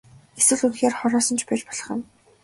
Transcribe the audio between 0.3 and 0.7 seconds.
Эсвэл